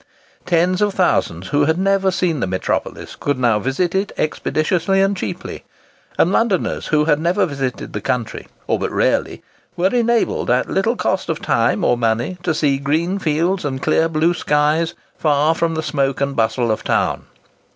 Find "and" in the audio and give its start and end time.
4.99-5.15, 6.17-6.31, 13.63-13.83, 16.19-16.35